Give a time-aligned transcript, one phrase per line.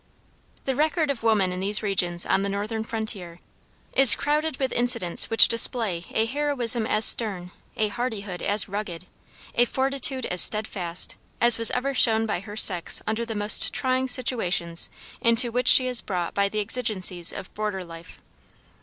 [0.65, 3.39] The record of woman in these regions on the northern frontier
[3.93, 9.05] is crowded with incidents which display a heroism as stern, a hardihood as rugged,
[9.53, 14.07] a fortitude as steadfast, as was ever shown by her sex under the most trying
[14.07, 14.89] situations
[15.21, 18.19] into which she is brought by the exigencies of border life.